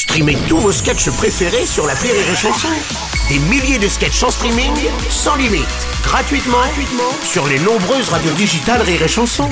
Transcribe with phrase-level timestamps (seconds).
[0.00, 2.68] Streamez tous vos sketchs préférés sur la Rire et Chanson.
[3.28, 4.72] Des milliers de sketchs en streaming,
[5.10, 5.66] sans limite,
[6.02, 9.50] gratuitement, gratuitement sur les nombreuses radios digitales Rire et Chanson.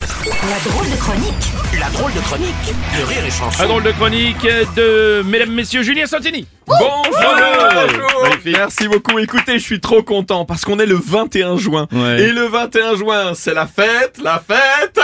[0.00, 3.62] La drôle de chronique La drôle de chronique de Rire et Chanson.
[3.62, 6.48] Un drôle de chronique de mesdames, messieurs, Julien Santini.
[6.66, 7.36] Bonjour
[8.22, 8.56] Magnifique.
[8.56, 9.20] Merci beaucoup.
[9.20, 11.86] Écoutez, je suis trop content parce qu'on est le 21 juin.
[11.92, 12.22] Ouais.
[12.22, 14.98] Et le 21 juin, c'est la fête, la fête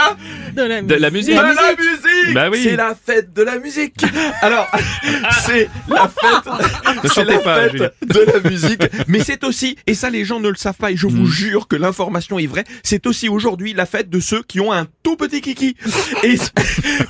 [0.55, 1.35] De la musique.
[1.35, 2.08] de la musique.
[2.33, 2.59] Bah oui.
[2.63, 4.03] C'est la fête de la musique.
[4.41, 4.67] Alors,
[5.45, 6.53] c'est la fête,
[7.03, 8.81] c'est chantez la pas, fête de la musique.
[9.07, 11.11] Mais c'est aussi, et ça les gens ne le savent pas, et je Mm.
[11.11, 14.71] vous jure que l'information est vraie, c'est aussi aujourd'hui la fête de ceux qui ont
[14.71, 15.75] un tout petit kiki.
[16.23, 16.35] Et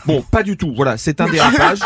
[0.06, 0.74] bon, pas du tout.
[0.76, 1.80] Voilà, c'est un dérapage.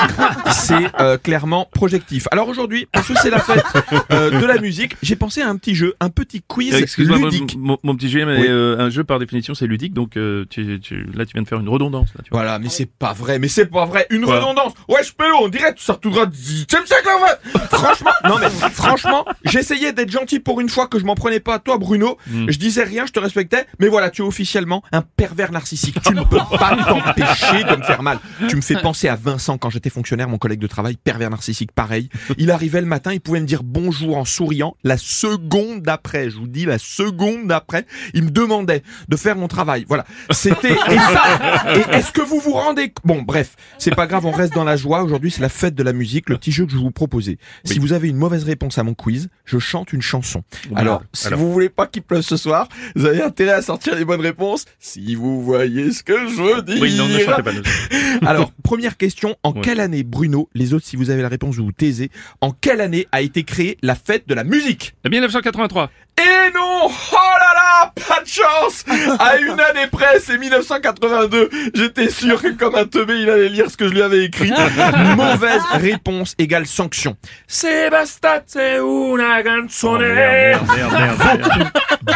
[0.53, 2.27] C'est euh, clairement projectif.
[2.31, 3.63] Alors aujourd'hui, parce que c'est la fête
[4.11, 7.25] euh, de la musique, j'ai pensé à un petit jeu, un petit quiz Excuse-moi, mon,
[7.25, 7.55] ludique.
[7.57, 8.45] mon- mon petit Julien, mais Oui.
[8.47, 10.11] euh, un jeu par définition c'est ludique, donc
[10.49, 12.09] tu, tu- là tu viens de faire une redondance.
[12.15, 12.41] Là, tu vois.
[12.41, 14.05] Voilà, mais c'est pas vrai, mais c'est pas vrai.
[14.09, 14.73] Une redondance.
[14.89, 17.67] Ouais, je peux, on dirait, tu sors tout droit du 18 siècle, en fait.
[17.75, 21.55] Franchement, non, mais franchement, j'essayais d'être gentil pour une fois que je m'en prenais pas
[21.55, 22.17] à toi, Bruno.
[22.27, 22.49] Mm.
[22.49, 26.01] Je disais rien, je te respectais, mais voilà, tu es officiellement un pervers narcissique.
[26.01, 28.19] Tu ne peux pas t'empêcher de me faire mal.
[28.49, 31.71] Tu me fais penser à Vincent quand j'étais fonctionnaire, mon collègue de travail, pervers narcissique,
[31.71, 32.09] pareil.
[32.37, 34.75] Il arrivait le matin, il pouvait me dire bonjour en souriant.
[34.83, 39.47] La seconde d'après, je vous dis la seconde d'après, il me demandait de faire mon
[39.47, 39.85] travail.
[39.87, 40.05] Voilà.
[40.31, 44.31] C'était, et ça, et est-ce que vous vous rendez, bon, bref, c'est pas grave, on
[44.31, 45.03] reste dans la joie.
[45.03, 47.37] Aujourd'hui, c'est la fête de la musique, le petit jeu que je vais vous proposer.
[47.65, 50.43] Si vous avez une mauvaise réponse à mon quiz, je chante une chanson.
[50.69, 51.39] Bon, Alors, si alors.
[51.39, 54.65] vous voulez pas qu'il pleuve ce soir, vous avez intérêt à sortir les bonnes réponses.
[54.79, 56.81] Si vous voyez ce que je veux dire.
[56.81, 57.51] Oui, non, ne chantez pas.
[58.27, 59.35] Alors, première question.
[59.43, 59.61] En Ouais.
[59.61, 62.09] quelle année, Bruno, les autres, si vous avez la réponse, vous vous taisez,
[62.41, 64.95] en quelle année a été créée la fête de la musique?
[65.05, 65.89] Eh bien, 1983.
[66.17, 67.42] Et non Oh là
[68.07, 68.85] Pas de chance
[69.19, 71.49] À une année près, c'est 1982.
[71.73, 74.51] J'étais sûr que comme un teubé, il allait lire ce que je lui avais écrit.
[75.15, 77.15] Mauvaise réponse égale sanction.
[77.47, 77.89] C'est
[78.79, 80.01] una Oh, canzone.
[80.13, 81.71] merde, merde, merde, merde, merde.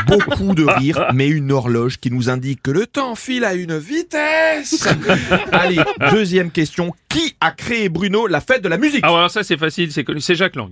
[0.08, 3.78] Beaucoup de rire, mais une horloge qui nous indique que le temps file à une
[3.78, 4.88] vitesse.
[5.52, 5.80] Allez,
[6.12, 6.94] deuxième question.
[7.10, 9.00] Qui a créé Bruno la fête de la musique?
[9.04, 10.70] Ah, alors ça c'est facile, c'est connu, c'est Jacques Lang.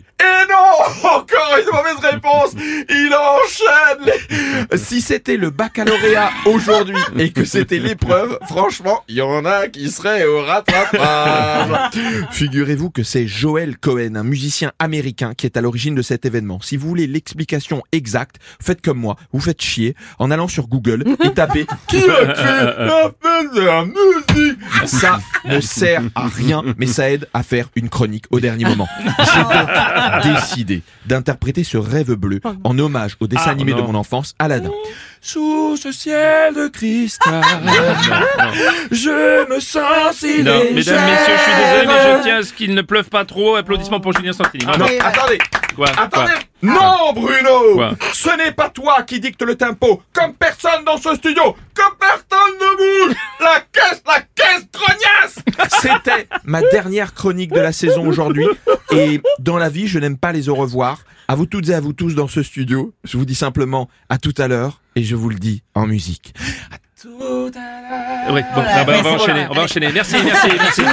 [1.04, 2.52] Encore une mauvaise réponse
[2.90, 4.06] Il enchaîne
[4.72, 9.68] les- Si c'était le baccalauréat aujourd'hui et que c'était l'épreuve, franchement, il y en a
[9.68, 11.92] qui seraient au rattrapage.
[12.32, 16.60] Figurez-vous que c'est Joel Cohen, un musicien américain qui est à l'origine de cet événement.
[16.62, 21.04] Si vous voulez l'explication exacte, faites comme moi, vous faites chier en allant sur Google
[21.24, 23.12] et tapez Qui a créé la
[23.54, 28.26] de la musique Ça ne sert à rien, mais ça aide à faire une chronique
[28.32, 28.88] au dernier moment.
[29.04, 29.70] J'ai donc
[30.76, 33.88] décidé d'interpréter ce rêve bleu en hommage au dessin Ah, animé de non.
[33.92, 34.72] mon enfance, Aladdin.
[35.22, 37.42] Sous ce ciel de cristal,
[38.92, 42.54] je me sens si Non, mesdames, messieurs, je suis désolé, mais je tiens à ce
[42.54, 43.56] qu'il ne pleuve pas trop.
[43.56, 44.66] Applaudissements pour Julien Santini.
[44.66, 44.94] Non, Bravo.
[45.02, 45.38] attendez,
[45.76, 46.34] Quoi, quoi attendez.
[46.62, 51.14] Non, Bruno Quoi Ce n'est pas toi qui dicte le tempo, comme personne dans ce
[51.16, 55.36] studio, comme personne ne bouge La caisse, la caisse grognasse
[55.86, 58.48] C'était ma dernière chronique de la saison aujourd'hui,
[58.92, 61.02] et dans la vie, je n'aime pas les au revoir.
[61.28, 64.18] À vous toutes et à vous tous dans ce studio, je vous dis simplement à
[64.18, 66.34] tout à l'heure, et je vous le dis en musique.
[66.72, 69.92] À tout à l'heure Oui, bon, ah bah, on va enchaîner, on va enchaîner.
[69.92, 70.84] Merci, merci, merci.